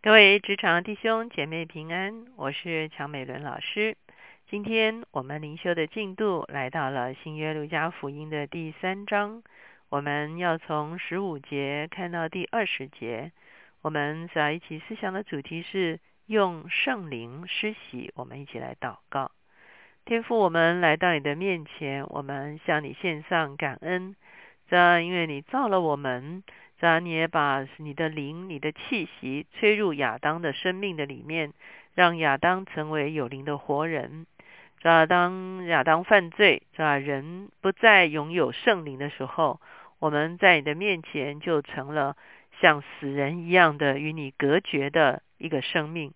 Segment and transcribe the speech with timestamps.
[0.00, 3.96] 各位职场弟兄姐妹平安，我是乔美伦老师。
[4.48, 9.42] 今天我们灵修的进度来到了新约路加福音的第三章，
[9.88, 13.32] 我们要从十五节看到第二十节。
[13.82, 18.12] 我们在一起思想的主题是用圣灵施洗。
[18.14, 19.32] 我们一起来祷告，
[20.04, 24.14] 天父，我们来到你的面前，我们向你献上感恩，
[24.70, 26.44] 这因为你造了我们。
[26.80, 31.52] 这你也把你的灵、你的气息吹入亚当的生命的里面，
[31.94, 34.26] 让亚当成为有灵的活人。
[34.80, 39.60] 这当亚当犯罪，这人不再拥有圣灵的时候，
[39.98, 42.16] 我们在你的面前就成了
[42.60, 46.12] 像死人一样的与你隔绝的一个生命。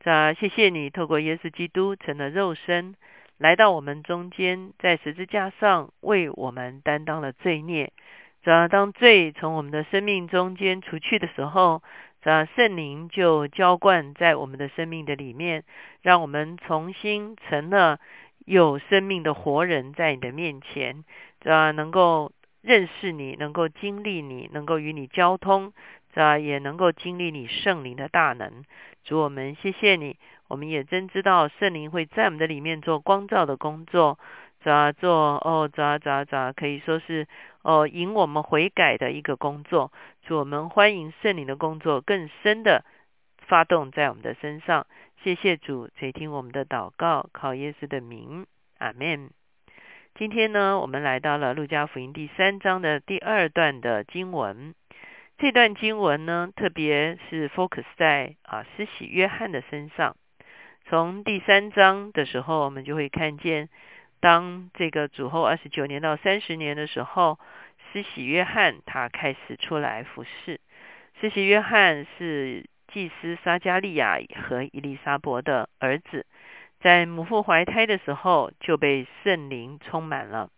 [0.00, 2.96] 这谢谢你透过耶稣基督成了肉身，
[3.38, 7.94] 来到我们中间，在十字架上为我们担当了罪孽。
[8.42, 11.82] 这当罪从我们的生命中间除去的时候，
[12.22, 15.62] 这圣灵就浇灌在我们的生命的里面，
[16.02, 18.00] 让我们重新成了
[18.44, 21.04] 有生命的活人，在你的面前，
[21.40, 25.72] 这能够认识你，能够经历你，能够与你交通，
[26.12, 28.64] 这也能够经历你圣灵的大能。
[29.04, 30.16] 主我们谢谢你，
[30.48, 34.18] 我们也真知道圣灵会在我们的里面做光照的工作。
[34.64, 35.12] 咋做
[35.44, 35.68] 哦？
[35.72, 36.52] 咋咋咋？
[36.52, 37.26] 可以说是
[37.62, 39.92] 哦，引我们悔改的一个工作。
[40.24, 42.84] 祝我们欢迎圣灵的工作更深的
[43.38, 44.86] 发动在我们的身上。
[45.22, 48.46] 谢谢主垂听我们的祷告，靠耶稣的名，
[48.78, 49.30] 阿门。
[50.14, 54.74] 今天呢，我们来到了路加福音第三章的第二段的经文。
[55.38, 60.16] 这段经文呢，特别是 focus 在啊施洗约翰的身上。
[60.84, 63.68] 从第三章的时候，我们就会看见。
[64.22, 67.40] 当这个主后二十九年到三十年的时候，
[67.92, 70.60] 施洗约翰他开始出来服侍。
[71.20, 76.24] 施洗约翰是祭司撒加利亚和伊丽莎伯的儿子，
[76.78, 80.48] 在母腹怀胎的时候就被圣灵充满了。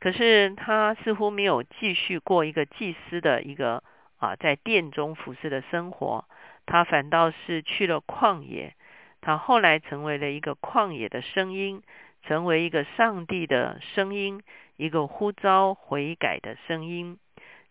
[0.00, 3.84] 可是他似乎没有继续过一个祭司的一个
[4.18, 6.24] 啊在殿中服侍的生活，
[6.66, 8.74] 他反倒是去了旷野。
[9.20, 11.80] 他后来成为了一个旷野的声音。
[12.26, 14.42] 成为一个上帝的声音，
[14.76, 17.18] 一个呼召悔改的声音。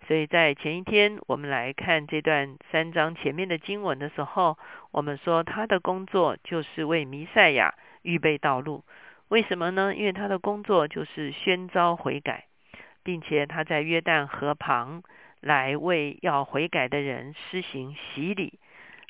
[0.07, 4.57] 所以在前一天，我们来看这段三章前面的经文的时候，
[4.91, 8.83] 我们说他的工作就是为弥赛亚预备道路。
[9.29, 9.95] 为什么呢？
[9.95, 12.45] 因为他的工作就是宣召悔改，
[13.03, 15.03] 并且他在约旦河旁
[15.39, 18.59] 来为要悔改的人施行洗礼。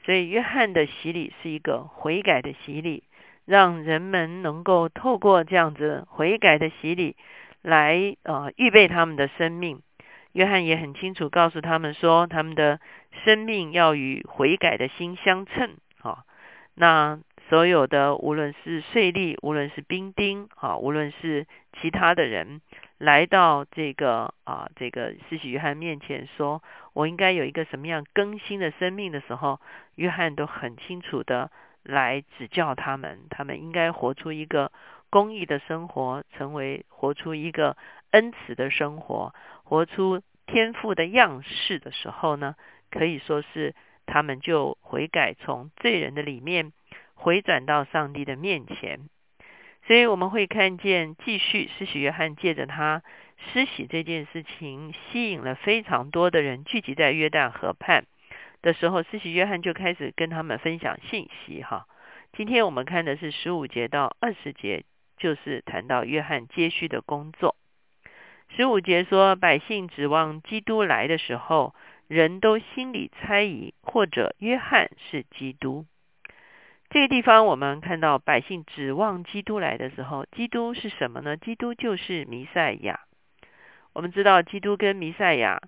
[0.04, 3.04] 所以约翰的洗礼是一个悔改的洗礼。
[3.52, 7.18] 让人们能够透过这样子悔改的洗礼，
[7.62, 9.82] 来呃预备他们的生命。
[10.32, 12.80] 约翰也很清楚告诉他们说，他们的
[13.26, 15.72] 生命要与悔改的心相称。
[16.02, 16.24] 啊，
[16.76, 17.20] 那
[17.50, 21.46] 所有的无论是税吏，无论是兵丁，啊，无论是
[21.82, 22.62] 其他的人，
[23.00, 26.64] 来到这个啊这个施洗约翰面前，说
[26.94, 29.60] 我应该有一个什么样更新的生命的时候，
[29.96, 31.52] 约翰都很清楚的。
[31.84, 34.72] 来指教他们，他们应该活出一个
[35.10, 37.76] 公益的生活，成为活出一个
[38.12, 39.34] 恩慈的生活，
[39.64, 42.56] 活出天赋的样式的时候呢，
[42.90, 43.76] 可以说是
[44.06, 46.72] 他们就悔改，从罪人的里面
[47.16, 49.10] 回转到上帝的面前。
[49.88, 53.02] 所以我们会看见，继续施洗约翰借着他
[53.38, 58.06] 施洗这件事情，吸引了非常多的人聚集在约旦河畔。
[58.62, 61.64] 的时候，施洗约翰就开始跟他们分享信息。
[61.64, 61.88] 哈，
[62.34, 64.84] 今天我们看的是十五节到二十节，
[65.18, 67.56] 就是谈到约翰接续的工作。
[68.50, 71.74] 十五节说，百姓指望基督来的时候，
[72.08, 75.86] 人都心里猜疑，或者约翰是基督。
[76.90, 81.38] 这个地方我们看到，百姓指望基督来的时候，基督是什么呢？
[81.38, 83.00] 基督就是弥赛亚。
[83.94, 85.62] 我们知道，基督跟弥赛亚。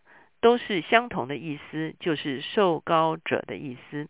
[0.43, 4.09] 都是相同的意思，就是受高者的意思。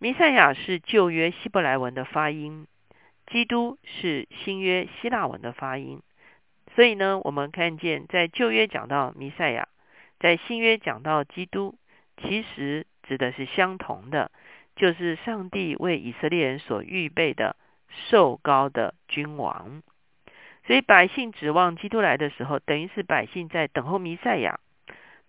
[0.00, 2.66] 弥赛亚是旧约希伯来文的发音，
[3.28, 6.02] 基督是新约希腊文的发音。
[6.74, 9.68] 所以呢，我们看见在旧约讲到弥赛亚，
[10.18, 11.76] 在新约讲到基督，
[12.20, 14.32] 其实指的是相同的，
[14.74, 17.54] 就是上帝为以色列人所预备的
[18.10, 19.84] 受高的君王。
[20.66, 24.58] 所以百姓指望基督来的时候，等于是百姓在等候弥赛亚。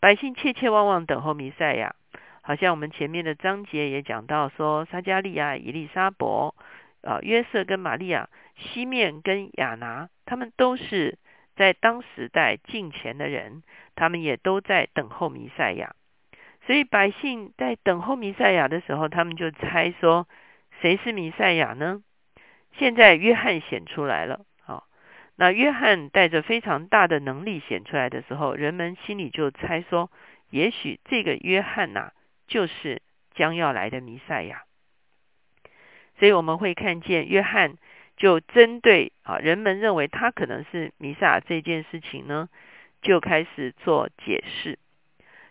[0.04, 1.96] 百姓切切望望等候弥赛亚，
[2.42, 6.54] 好像我们前面的章节也讲到说，撒加利亚、以利沙伯、
[7.04, 8.28] 啊约瑟跟玛利亚、
[8.58, 11.18] 西面跟亚拿，他们都是
[11.56, 13.64] 在当时代近前的人，
[13.96, 15.96] 他们也都在等候弥赛亚。
[16.68, 20.28] 所以百姓在等候弥赛亚的时候，他们就猜说
[20.82, 22.04] 谁是弥赛亚呢？
[22.74, 24.42] 现在约翰显出来了，
[25.36, 30.12] 那约翰带着非常大的能力显出来的时候，人们心里就猜说，
[30.50, 32.12] 也许这个约翰呐，
[32.48, 33.02] 就是
[33.34, 34.64] 将要来的弥赛亚。
[36.20, 37.78] 所以我们会看见约翰
[38.16, 42.48] 就针对啊人们认为他可能是弥撒这件事情呢，
[43.02, 44.78] 就开始做解释。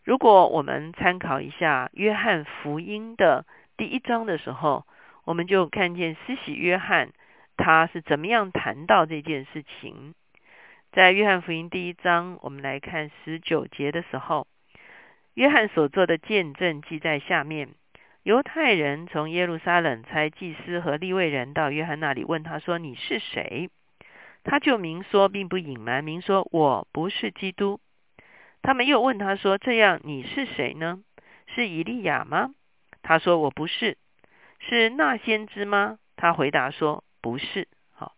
[0.05, 3.45] 如果我们参考一下约翰福音的
[3.77, 4.87] 第一章的时候，
[5.25, 7.11] 我们就看见施洗约翰
[7.65, 10.15] 他是怎么样谈到这件事情。
[10.91, 14.49] 在约翰福音第一章，我们来看十九节的时候，
[15.35, 17.69] 约翰所做的见证记在下面。
[18.25, 23.71] 犹太人从耶路撒冷差祭司和利未人到约翰那里，问他说：“你是谁？”
[24.43, 27.79] 他就明说，并不隐瞒，明说：“我不是基督。”
[28.61, 30.99] 他们又问他说：“这样你是谁呢？
[31.55, 32.51] 是以利亚吗？”
[33.03, 33.99] 他说：“我不是。”
[34.59, 35.99] 是那先知吗？
[36.17, 38.15] 他回答说：“不是。”好，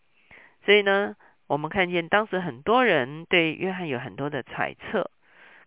[0.65, 1.15] 所以呢，
[1.47, 5.11] 我们看见当时很多人对约翰有很多的揣测，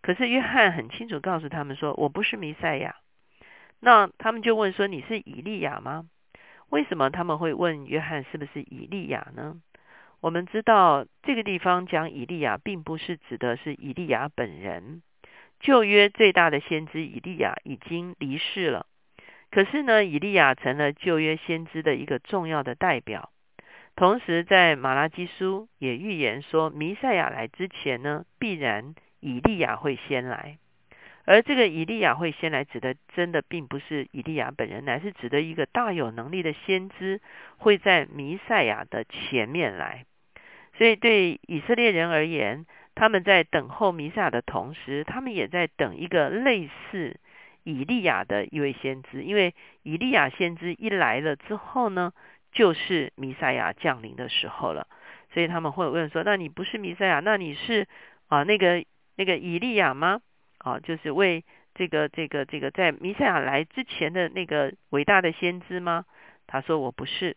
[0.02, 2.96] 可是约翰很清楚告诉他们说：“我不是弥赛亚。”
[3.80, 6.10] 那他们就问说：“你是以利亚吗？”
[6.70, 9.56] 为什么他们会问约翰是不是以利亚呢？
[10.20, 15.04] 我们知道这个地方讲以利亚，并不是指的是以利亚本人。
[15.60, 18.87] 旧约最大的先知以利亚已经离世了，
[19.50, 23.32] 可是呢，以利亚成了旧约先知的一个重要的代表。
[23.96, 30.58] 同时，在马拉基书也预言说，弥赛亚来之前呢，必然以利亚会先来。
[31.26, 37.20] 而这个以利亚会先来，指的真的并不是以利亚本人，乃是指的一个大有能力的先知
[37.58, 40.06] 会在弥赛亚的前面来。
[40.78, 47.20] 所以对以色列人而言，他们在等候弥赛亚的同时，他们也在等一个类似
[47.68, 49.24] 以利亚的一位先知。
[49.24, 49.54] 因为
[49.84, 52.14] 以利亚先知一来了之后呢，
[52.54, 54.88] 就是弥赛亚降临的时候了。
[55.34, 57.20] 所以他们会问说：“那你不是弥赛亚？
[57.20, 57.86] 那你是
[58.28, 58.86] 啊那个
[59.16, 60.22] 那个以利亚吗？”
[60.60, 61.44] 啊，就是为
[61.76, 66.06] 这个这个这个在弥赛亚来之前的那个伟大的先知吗？
[66.48, 67.36] 他说我不是。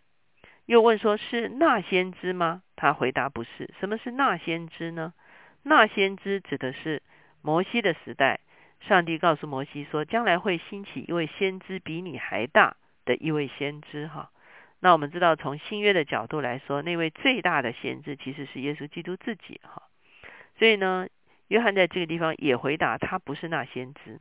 [0.66, 2.62] 又问说是那先知吗？
[2.76, 3.74] 他回答不是。
[3.80, 5.12] 什么是那先知呢？
[5.62, 7.02] 那先知指的是
[7.42, 8.40] 摩西的时代，
[8.80, 14.06] 上帝告诉摩西说，将来会兴起一位先知比你还大的一位先知。
[14.06, 14.30] 哈，
[14.80, 19.60] 那我们知道从新约的角度来说，那位最大的先知其实是耶稣基督自己。
[19.62, 19.82] 哈，
[20.58, 21.06] 所以呢。
[21.50, 24.20] 约翰在这个地方也回答，他不是那先知。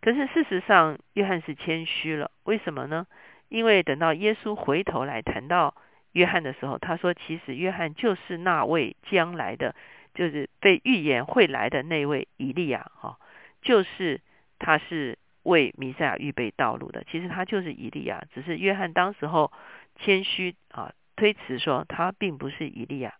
[0.00, 2.30] 可是事实上，约翰是谦虚了。
[2.44, 3.08] 为什么呢？
[3.48, 5.74] 因为等到耶稣回头来谈到
[6.12, 9.74] 约翰的时候，他说：“其实约翰就是那位将来的，
[10.14, 12.88] 就是被预言会来的那位以利亚。
[12.94, 13.18] 哈，
[13.64, 14.20] 就是
[14.60, 17.02] 他是为弥赛亚预备道路的。
[17.10, 19.50] 其实他就是以利亚，只是约翰当时候
[19.96, 23.14] 谦虚啊，推辞说他并不是以利亚。”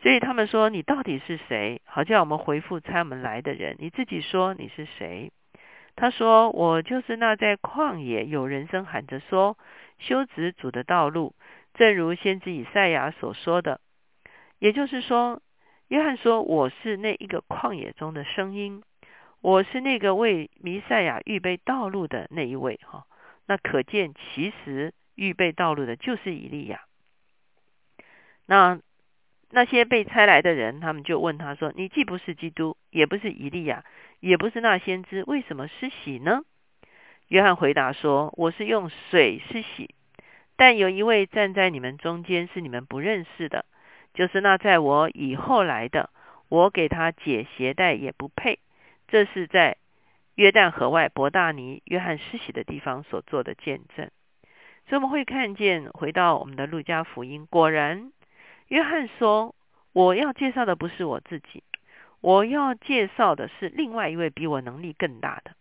[0.00, 3.76] 所以他们说：“你到底是谁？”好叫我们回复猜我们来的人。
[3.80, 5.32] 你自己说你是谁？
[5.96, 9.58] 他说：“我就是那在旷野有人声喊着说，
[9.98, 11.34] 修直主的道路，
[11.74, 13.80] 正如先知以赛亚所说的。”
[14.60, 15.42] 也就是说，
[15.88, 18.84] 约翰说：“我是那一个旷野中的声音，
[19.40, 23.06] 我是那个为弥赛亚预备道路的那一位。”哈，
[23.46, 26.80] 那可见其实预备道路的就是以利亚。
[28.46, 28.80] 那。
[29.50, 33.82] 那些被差来的人，他们就问他说：“你既不是基督，也不是以利亚，
[34.20, 36.42] 也不是那先知，为什么施洗呢？”
[37.28, 39.94] 约翰回答说：“我是用水施洗，
[40.56, 43.64] 但有一位站在你们中间，是你们不认识的，
[44.12, 46.10] 就是那在我以后来的，
[46.50, 48.58] 我给他解鞋带也不配。”
[49.08, 49.78] 这是在
[50.34, 54.10] 约旦河外伯大尼约翰施洗的地方所做的见证。
[54.86, 58.12] 所以我们会看见，回到我们的路加福音，果然。
[58.68, 59.54] 约翰说
[59.92, 61.64] ：“我要介绍的不是我自己，
[62.20, 65.52] 我要介绍的是另外一位比我能力更大的。”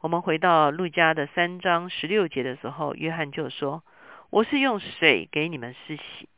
[0.00, 3.82] 我们回到路加的三章十六节的时候，约翰就说
[4.30, 6.28] ：“我是用水给你们施洗。”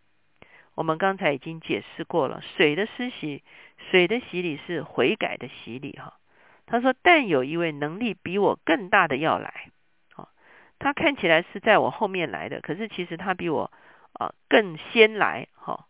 [0.76, 3.42] 我们刚才已经解释过了，水的施洗，
[3.90, 5.99] 水的洗礼是悔改的洗礼。
[5.99, 6.14] 哈，
[6.68, 9.70] 他说：“但有一位能力比我更大的要来。”
[10.14, 10.28] 啊，
[10.78, 13.72] 他看起来是在我后面来的，可是其实他比我
[14.12, 15.48] 啊更先来。
[15.54, 15.87] 哈。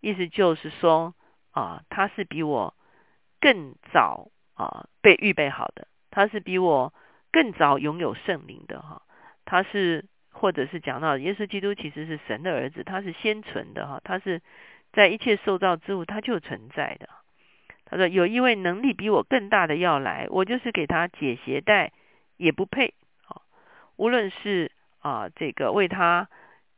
[0.00, 1.14] 意思就是说，
[1.50, 2.74] 啊，他是比我
[3.38, 6.94] 更早啊被预备好的，他是比我
[7.30, 9.02] 更早拥有圣灵的哈，
[9.44, 14.40] 他是或者是讲到耶稣基督其实是神的儿子，他是先存的哈，他是
[14.92, 17.10] 在一切受造之物他就存在的，
[17.90, 21.90] 他说有一位能力比我更大的要来，我就是给他解鞋带
[22.36, 22.94] 也不配。
[23.26, 23.42] 啊，
[23.96, 24.70] 无论是
[25.00, 26.28] 啊这个为他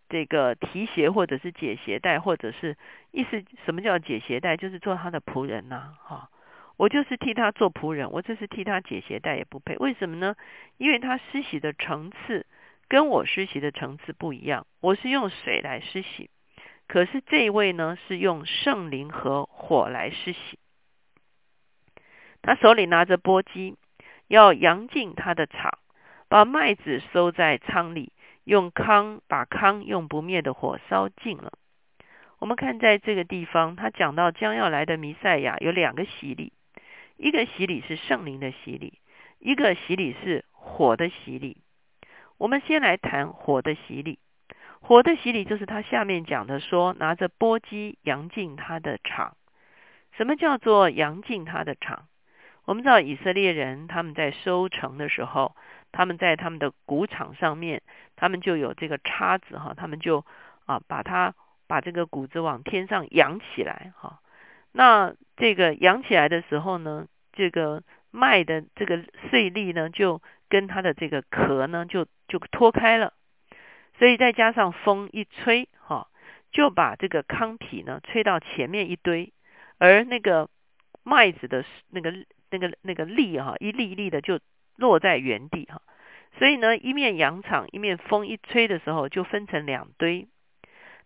[0.08, 2.78] 这个提鞋，或者是解鞋带，或者是
[3.10, 5.94] 意思什么叫解鞋带，就是做他的仆人呐。
[6.02, 6.30] 哈，
[6.78, 9.76] 我就是替他做仆人，我这是替他解鞋带也不配。
[9.76, 10.34] 为什么呢？
[10.78, 12.46] 因为他施洗的层次
[12.88, 16.30] 跟我施洗的层次不一样，我是用水来施洗。
[16.88, 20.58] 可是这一位呢，是用圣灵和火来施洗。
[22.42, 23.76] 他手里拿着簸箕，
[24.26, 25.78] 要扬进他的场，
[26.28, 28.12] 把麦子收在仓里，
[28.44, 31.52] 用糠把糠用不灭的火烧尽了。
[32.40, 36.52] 我们看在这个地方，他讲到将要来的弥赛亚有两个洗礼，
[37.16, 38.98] 一个洗礼是圣灵的洗礼，
[39.38, 41.58] 一个洗礼是火的洗礼。
[42.38, 44.18] 我们先来谈火的洗礼。
[44.80, 49.36] 火的洗礼就是他下面讲的，说拿着簸箕扬进他的场。
[50.16, 52.08] 什么叫做扬进他的场？
[52.64, 55.56] 我们知道以色列人他们在收成的时候，
[55.90, 57.82] 他们在他们的谷场上面，
[58.16, 60.24] 他们就有这个叉子哈，他们就
[60.66, 61.34] 啊把它
[61.66, 64.20] 把这个谷子往天上扬起来哈。
[64.70, 73.12] 那这个扬起来的时候呢，这个麦的这个碎粒呢，就跟它的这个壳呢，就就脱开了。
[73.98, 76.08] 所以再加上风一吹，哈，
[76.50, 79.32] 就把这个糠皮呢吹到前面一堆，
[79.78, 80.48] 而那个
[81.02, 82.12] 麦子的那个
[82.52, 84.38] 那个那个粒哈，一粒一粒的就
[84.76, 85.82] 落在原地哈。
[86.38, 90.28] 所以呢，一面扬场，一面风一吹的时候，就分成两堆。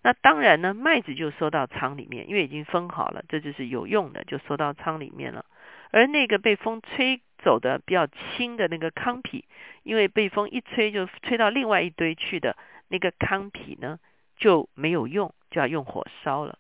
[0.02, 5.44] 那当然呢，麦子就收到仓里面，因为已经分好了，这就是有用的，就收到仓里面了。
[5.90, 9.44] 而那个被风吹走的比较轻的那个糠皮，
[9.82, 12.56] 因为被风一吹就吹到另外一堆去的。
[12.88, 13.98] 那个糠皮呢
[14.36, 16.58] 就没有用，就要用火烧了。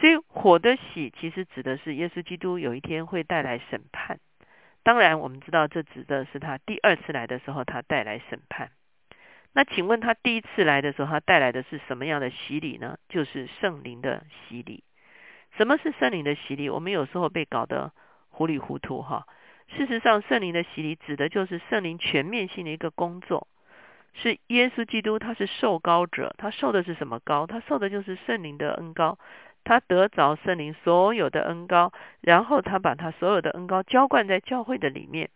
[0.00, 4.20] 所以火的喜其实指的是耶稣基督有一天会带来审判。
[4.84, 8.70] 当然，我们知道这指的是他第二次来的时候，他带来审判。
[9.52, 12.96] 那请问他第一次来的时候，他带来的是什么样的洗礼呢？
[13.08, 14.84] 就是圣灵的洗礼。
[15.56, 16.70] 什么是圣灵的洗礼？
[16.70, 17.92] 我们有时候被搞得
[18.28, 19.26] 糊里糊涂哈。
[19.76, 23.48] 事实上，圣灵的洗礼指的就是圣灵全面性的一个工作。
[24.14, 27.46] 是耶稣基督，他是受膏者，他受的是什么膏？
[27.46, 29.18] 他受的就是圣灵的恩膏，
[29.64, 35.30] 他得着圣灵所有的恩膏，然后他把他所有的恩膏浇灌在教会的里面，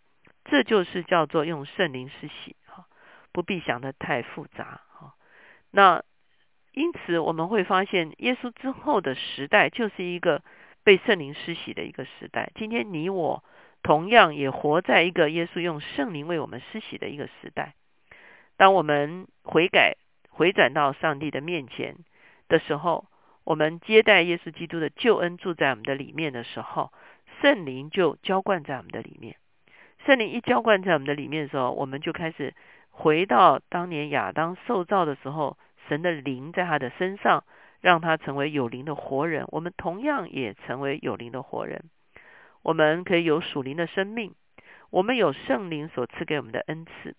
[0.45, 2.87] 这就是叫做用圣灵施洗哈，
[3.33, 5.15] 不必想的太复杂哈。
[5.71, 6.03] 那
[6.73, 10.43] 因此我们会发现，耶稣之后的时代就是一个
[10.83, 12.51] 被圣灵施洗的一个时代。
[12.55, 13.45] 今天你我
[13.83, 17.75] 同样也活在一个耶稣用圣灵为我们施洗的一个时代。
[18.57, 19.97] 当我们悔改、
[20.31, 21.97] 回转到上帝的面前
[22.49, 23.05] 的时候，
[23.45, 26.93] 我们接待耶稣基督的救恩住在我们的里面的时候，
[27.41, 29.37] 圣灵就浇灌在我们的里面。
[30.07, 32.55] 圣灵一浇灌在我们的里面的时候，我们就开始
[32.91, 35.57] 回到当年亚当受造的时候，
[35.89, 37.45] 神的灵在他的身上，
[37.81, 39.45] 让他成为有灵的活人。
[39.49, 41.85] 我们同样也成为有灵的活人，
[42.63, 44.35] 我们可以有属灵的生命，
[44.91, 47.17] 我们有圣灵所赐给我们的恩赐。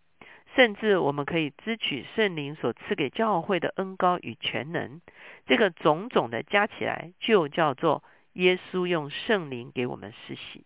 [0.55, 5.01] 甚至我们可以支取圣灵所赐给教会的恩高与全能，
[5.48, 10.63] 这个种种的加起来，就叫做耶稣用圣灵给我们施洗。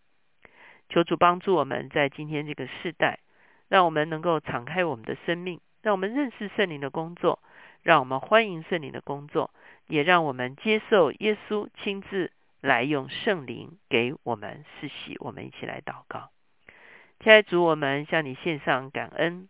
[0.90, 3.20] 求主帮助我们在今天这个世代，
[3.70, 7.40] 让我们能够敞开我们的生命，让我们认识圣灵的工作，
[7.82, 9.52] 让我们欢迎圣灵的工作，
[9.88, 15.16] 也让我们接受耶稣亲自来用圣灵给我们施洗。
[15.20, 16.30] 我们一起来祷告，
[17.22, 19.48] 亲爱主，我们向你献上感恩。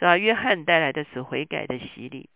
[0.00, 2.30] 主要约翰带来的是悔改的洗礼，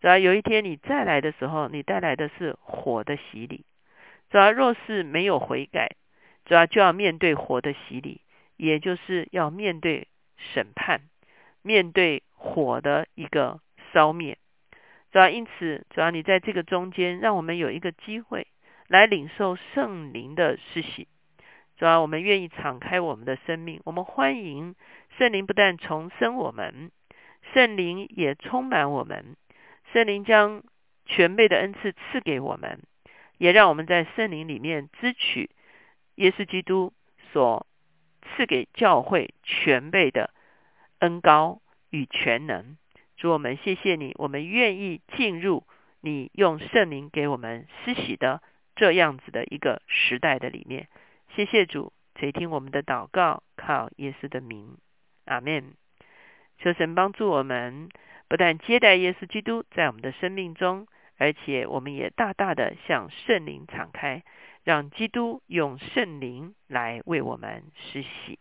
[0.00, 3.64] 主要有一天你再来的时候，你带来的是火的洗礼。
[4.28, 5.92] 主要若是没有悔改，
[6.46, 8.22] 主要就要面对火的洗礼，
[8.56, 11.02] 也就是要面对审判，
[11.62, 13.60] 面对火的一个
[13.92, 14.36] 烧灭。
[15.12, 18.48] 主要因此，主要你在这个中间，让我们有一个机会
[18.88, 21.06] 来领受圣灵的施洗。
[21.76, 24.74] 主要我们愿意敞开我们的生命，我们欢迎
[25.16, 26.90] 圣灵不但重生我们。
[27.52, 29.36] 圣灵也充满我们，
[29.92, 30.62] 圣灵将
[31.04, 32.82] 全备的恩赐赐给我们，
[33.38, 35.50] 也让我们在圣灵里面支取
[36.16, 36.92] 耶稣基督
[37.32, 37.66] 所
[38.22, 40.30] 赐给教会全备的
[40.98, 41.60] 恩高
[41.90, 42.76] 与全能。
[43.16, 45.64] 主我们谢谢你，我们愿意进入
[46.00, 48.42] 你用圣灵给我们施洗的
[48.74, 50.88] 这样子的一个时代的里面。
[51.34, 54.76] 谢谢主垂听我们的祷告，靠耶稣的名，
[55.24, 55.74] 阿门。
[56.58, 57.88] 求神帮助我们，
[58.28, 60.86] 不但接待耶稣基督在我们的生命中，
[61.18, 64.22] 而且我们也大大的向圣灵敞开，
[64.64, 68.38] 让基督用圣灵来为我们施洗。